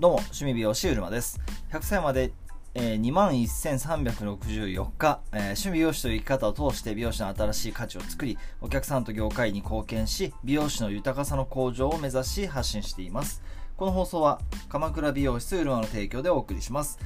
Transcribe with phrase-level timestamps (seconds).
[0.00, 1.38] どうも、趣味美容師うるまです。
[1.72, 2.32] 100歳まで、
[2.72, 13.42] えー、21,364日、えー趣味美容師という生き方を通して美容師の新しい価値を作り、お客さんと業界に貢献し、美容師の豊かさの向上を目指し発信しています。
[13.76, 14.40] この放送は、
[14.70, 16.98] 鎌倉美容室うるまの提供でお送りします。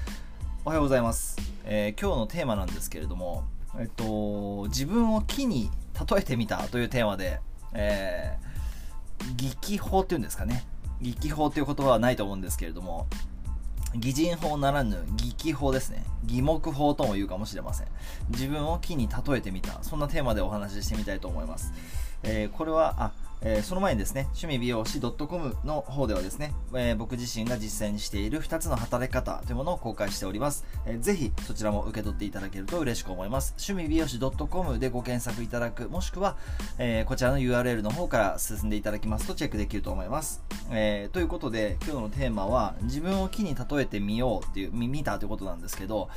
[0.65, 1.37] おはようございます。
[1.65, 3.43] えー今日のテーマなんですけれども、
[3.77, 5.69] えっと、自分を木に
[6.09, 7.41] 例えてみたというテーマで、
[7.73, 10.65] えー、技法っていうんですかね。
[11.01, 13.07] 技法という言葉はないと思うんですけれども、
[13.97, 15.05] 擬人法ならぬ
[15.39, 16.05] 技法ですね。
[16.25, 17.87] 疑目法とも言うかもしれません。
[18.31, 19.83] 自分を木に例えてみた。
[19.83, 21.73] そんなテーマでお話ししてみたいと思います。
[22.23, 23.13] えーこれは、あ、
[23.47, 30.65] えーその前にですね、趣味美容師 .com の方ではですね、えー僕自身が実践にしている2つの働き方というものを公開しております。
[30.87, 33.55] えーぜひそちらも受け取っていただけると嬉しく思います。
[33.59, 36.37] 趣味美容師 .com でご検索いただく、もしくは、
[36.79, 40.43] えーこちらの URL の方から進んでいただきますとチェックできると思います。
[40.71, 46.09] えということで、今日のテーマは、自分を木に例えてみようっていう、見たということなんですけど、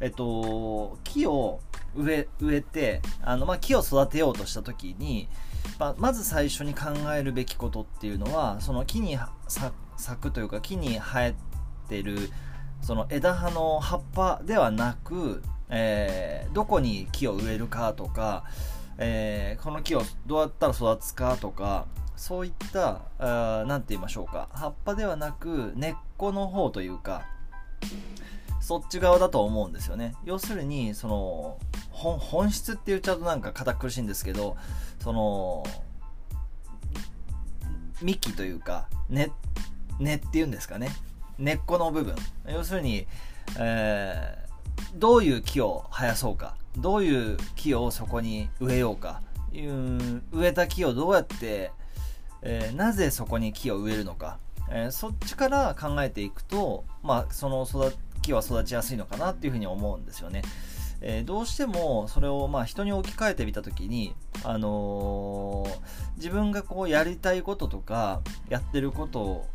[0.00, 1.60] えっと、木を
[1.96, 5.28] 植え植えて、あの、まあ、木を育てようとしたときに、
[5.78, 11.34] まあ、まず最初に考えるべきことっていうのは、その木に咲くというか、木に生え
[11.88, 12.30] てる、
[12.80, 18.44] その枝葉の葉っぱではなく、えーどこに木を植えるかとか、
[18.98, 27.22] えーこの木をどうやったら育つかとか、そういった、あーなんて言いましょうか、葉っぱではなく根っこの方というか、
[28.60, 30.14] そっち側だと思うんですよね。
[30.24, 31.58] 要するに、その、
[32.12, 34.56] 本質って言っちゃうとなんか堅苦しいんですけど、
[35.00, 35.64] その、
[38.02, 39.30] 幹というか、根、
[39.98, 40.90] 根っていうんですかね。
[41.38, 42.14] 根っこの部分。
[42.48, 43.06] 要するに、
[43.58, 44.44] えー
[44.96, 46.56] どういう木を生やそうか。
[46.76, 49.22] どういう木をそこに植えようか。
[49.52, 51.70] う植えた木をどうやって、
[52.42, 54.38] えーなぜそこに木を植えるのか。
[54.70, 60.42] えーそっちから考えていくと、まあ、その育木は育ちやすいのかなっていうふうに思うんですよね。
[61.06, 65.78] えーどうしてもそれをまあ人に置き換えてみたときに、あのー
[66.16, 69.46] 自分がこうやりたいこととかやってること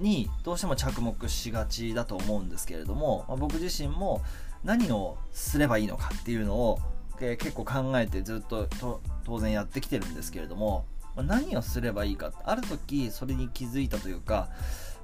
[0.00, 4.20] にどうしても着目しがちだと思うんですけれども、まあ僕自身も
[4.64, 6.80] 何をすればいいのかっていうのを、
[7.20, 14.48] えー結構考えてずっとと当然やってきてるんですけれども、まあ何をすればいいかある時それに気づいたというか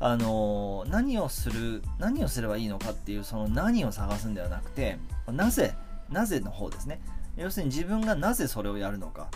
[0.01, 4.99] あのー何をする何をすればいいのかっていうその何を探すんではなくて
[5.29, 5.75] なぜ
[6.13, 7.01] なぜの方ですね。
[7.37, 9.29] 要するに自分がなぜそれをやるのか。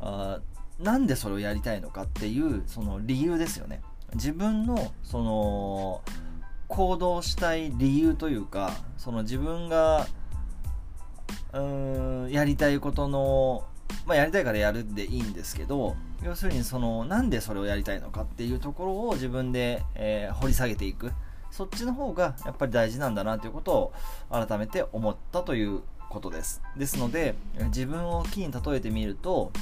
[0.00, 0.40] あ
[0.78, 3.82] なんでそれをやりたいのかっていうその理由ですよね。
[4.14, 6.02] 自分のその
[6.68, 10.06] 行動したい理由というかその自分が
[11.52, 13.64] うんやりたいことの
[14.06, 21.12] まあ、やりたいからやるでいいんですけど要するにそのなんでそれをやりたいのかっていうところを自分で、えー掘り下げていく。
[21.50, 23.92] そっちの方がやっぱり大事なんだなということを
[24.28, 25.82] 改めて思ったという
[26.14, 26.62] ことです。
[26.76, 27.34] ですので
[27.66, 29.52] 自分を木に例えてみると、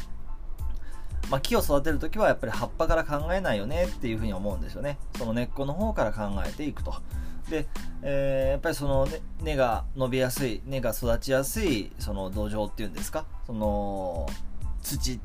[1.30, 4.98] まあ、木を育てるときはやっぱり葉っぱから考えないよねっていうふうに思うんですよね。
[5.18, 6.94] その根っこの方から考えていくと。
[7.50, 7.66] で、
[8.02, 13.24] えーやっぱりその、ね、根が伸びやすい根が育ちやすいその土壌っていうんですか？
[13.46, 14.28] その
[14.82, 15.18] 土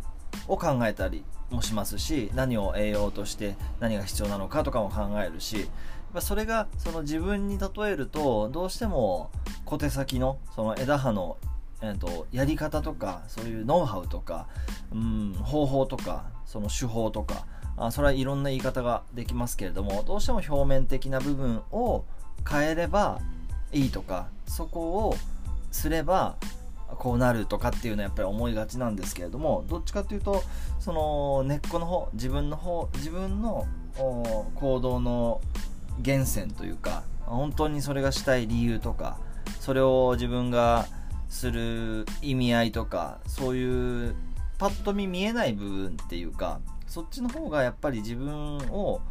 [0.48, 5.70] を考えたりもしますし何を栄養として何が必要なのかとかも考えるし
[6.14, 9.30] ぱそれがその自分に例えるとどうしても
[9.66, 11.38] 小手先のその枝葉の、
[11.82, 14.48] えー、とやり方とかそういうノウハウとか、
[14.94, 17.46] うん、方法とかその手法とか
[17.78, 22.06] あそれはいろんな言い方ができますけれどもどうしても表面的な部分を
[22.50, 23.20] 変えれば
[23.72, 25.16] いいとかそこを
[25.72, 26.38] すれば
[26.96, 30.42] こうなるとかっていうのはやっぱり思いがちなんですけれどもどっちかというと
[30.80, 33.68] その根っこの方自分の方自分の
[34.56, 35.42] 行動の
[35.98, 39.18] 源泉というか本当にそれがしたい理由とか
[39.60, 40.88] それを自分が
[41.30, 44.16] する意味合いとかそういう
[44.58, 49.02] パッと見見えない部分っていうかそっちの方がやっぱり自分を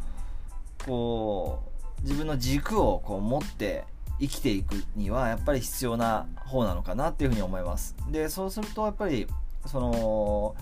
[0.85, 1.63] こ
[1.99, 3.85] う自分の軸をこう持って
[4.19, 7.95] 生きていくにはやっぱり必要な方なのかなっていうふうに思います。
[8.09, 9.27] でそうするとやっぱり
[9.65, 10.55] その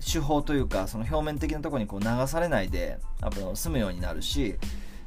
[0.00, 4.56] 手法というかその表面的なとこにこう流されないでやっぱ済むようになるし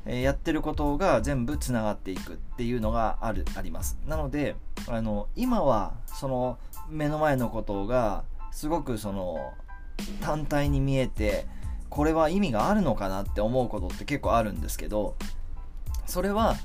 [0.07, 3.97] えやってることが全部つながっていくっていうのがあるあります。
[4.07, 4.55] なので
[4.87, 6.57] あの今はその
[6.89, 9.53] 目の前のことがすごくその
[10.21, 11.45] 単体に見えて
[11.89, 15.15] これは意味があるのかなって思うことって結構あるんですけど
[16.05, 16.55] それは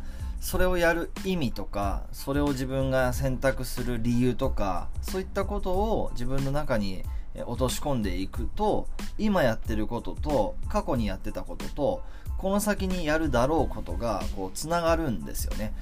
[0.40, 7.04] それをやる意味とかそれを自分が選択する理由とかそういったことを自分の中に
[7.46, 12.02] 落とし込んでいくと今やってることと過去にやってたことと
[12.42, 15.72] この先にやるだろうことがこうつながるんですよね。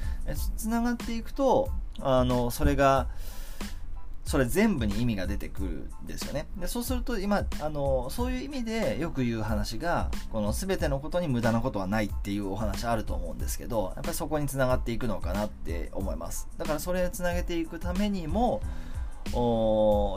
[0.59, 1.71] つながっていくと
[2.01, 3.09] あのそれが
[4.27, 5.69] それ全部に意味が出てくる
[6.05, 6.47] んですよね。
[6.59, 16.47] でそうすると今あのそういう意味でよく言う話がこの全てのことに無駄なことはないっていうお話あると思うんですけどやっぱりそこにつながっていくのかなって思います。
[16.59, 18.61] だからそれをつなげていくためにも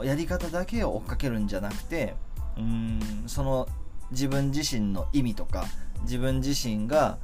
[0.04, 2.14] やり方だけを追っかけるんじゃなくて
[2.58, 3.66] うんその
[4.14, 5.66] 自分自身の意味とか
[6.02, 7.18] 自分自身が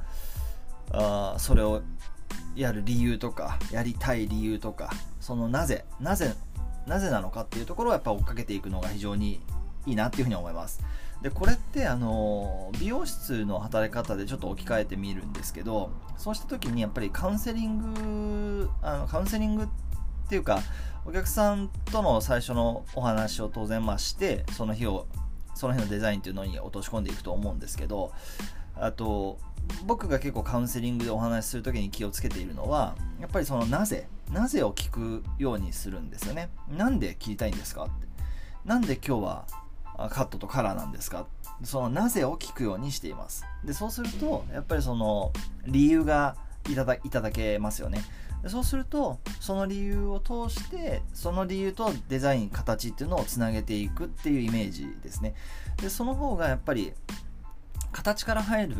[0.91, 1.81] あそれを
[2.55, 6.33] やる理由とかやりたい理由とかそのなぜなぜ
[6.85, 9.41] なぜなのかっていうところをやっぱ追っかけていくのが非常に
[9.85, 10.81] いいなっていうふうに思います。
[11.21, 19.67] でこれってあの美容室の働き方でちょっと置き換えてみるんですけどそうした時にやっぱりカウンセリングあのカウンセリングっ
[20.27, 20.61] ていうか
[21.05, 25.05] お客さんとの最初のお話を当然ましてその日を
[25.61, 28.11] その日のデザインっていうのに落とし込んでいくと思うんですけど
[28.75, 29.37] あと
[29.85, 36.49] 僕が結構カウンセリングでお話しする時に気をつけているのはやっぱりそのなぜなぜを聞くようにするんですよね。
[36.75, 38.07] なんで切りたいんですかって。
[38.65, 39.45] なんで今日は
[40.09, 41.27] カットとカラーなんですか。
[41.63, 43.45] そのなぜを聞くようにしています。
[43.63, 45.31] でそうするとやっぱりその
[45.67, 46.35] 理由が
[46.67, 48.01] いただけますよね。
[48.47, 55.35] そうするとその理由を通してその理由とデザイン形っていうのをつなげていくっていうイメージですね。
[55.77, 56.93] でその方がやっぱり
[57.91, 58.75] 形から入る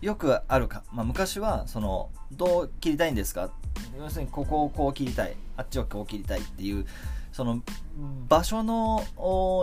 [0.00, 3.50] よくあるか、まあ、昔はそのどう切りたいんですか？
[3.98, 5.36] 要するにここをこう切りたい。
[5.56, 6.86] あっちをこう切りたいっていう
[7.32, 7.62] その
[8.28, 9.04] 場所の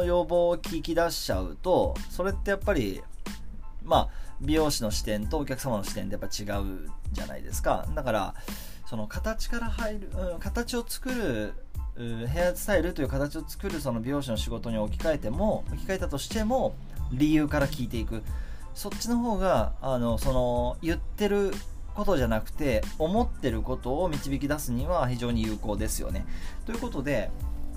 [0.05, 3.01] 要望を聞き出しちゃうとそれってやっぱり
[3.83, 4.09] まあ
[4.41, 7.87] 美容師の視点とお客様の視点でやっぱ違うじゃないですか。
[7.93, 8.35] だから
[8.93, 11.55] その形から入る、うん、形を作る
[12.27, 16.75] ヘアスタイルという形を作るその美容師の仕事に置き換えても置き換えたとしても
[17.11, 18.21] 理由から聞いていく
[18.75, 21.53] そっちの方があのその言ってる
[21.95, 26.27] ことじゃなくて思ってることを導き出すには非常に有効ですよね。
[26.67, 27.31] ということで、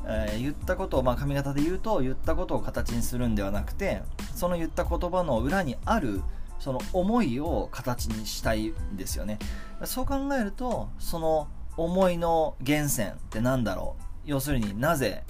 [0.05, 4.03] えー、言ったことを、まあ、髪型で言うと言ったことを形にするんではなくて
[4.35, 6.21] その言った言葉の裏にある
[6.59, 9.39] その思いを形にしたいんですよね。
[9.85, 14.03] そう考えるとその思いの源泉って何だろう？
[14.25, 15.25] 要するになぜ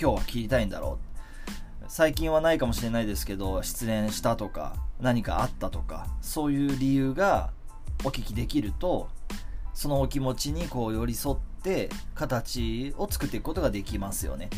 [0.00, 0.98] 今日は切りたいんだろ
[1.82, 1.84] う？
[1.88, 7.50] 最近はないかもしれないですけど失恋したとか何かあったとかそういう理由が
[8.04, 9.08] お聞きできると
[9.74, 14.50] そのお気持ちにこう寄り添って形を作っていくことができますよね。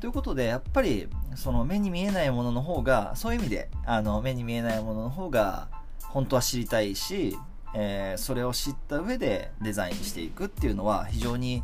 [0.00, 5.68] ということでやっぱりその目に見えないものの方がそういう意味であの目に見えないものの方が
[6.02, 7.36] 本当は知りたいし、
[7.74, 11.62] えー、それを知った上でデザインしていくっていうのは非常に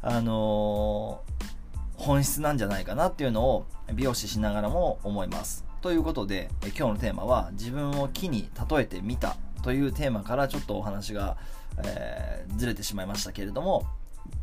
[0.00, 1.54] あのー
[1.96, 5.64] 本質なんじゃないかなっていうのを美容師しながらも思います。
[5.80, 11.36] ということで、今日のテーマは自分を木に例えてみたというテーマからちょっとお話が、
[11.84, 13.86] えー、ずれてしまいましたけれども、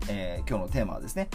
[0.07, 1.30] えー、今日のテーマはですね、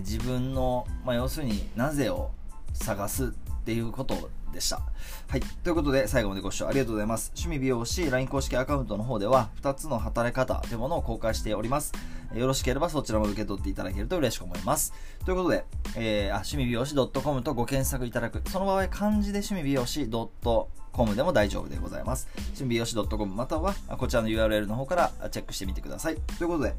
[0.00, 2.30] 自分の、まあ、要するになぜを
[2.72, 3.28] 探すっ
[3.68, 4.80] ていうことでした。
[5.28, 5.40] はい。
[5.62, 7.32] ということで、最後までご視聴ありがとうございます。
[7.36, 11.92] 趣味美容師 LINE 公式アカウントの方では、2つの働き方というものを公開しております。
[12.34, 14.94] よろしければそちらも受け取っていただけると嬉しく思います。
[15.26, 15.66] ということで、
[15.96, 18.40] えー、趣味美容師 .com とご検索いただく。
[18.48, 22.26] その場合、漢字で趣味美容師 .com でも大丈夫でございます。
[22.36, 26.16] 趣味美容師 .com または、こちらの URL の方からチェックしてみてください。
[26.38, 26.74] ということで、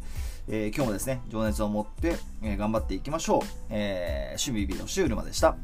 [0.48, 3.42] えー、今日もですね、情熱を持って、えー、頑張っていきましょう。
[3.70, 5.56] えー、趣味美容師うるまでした。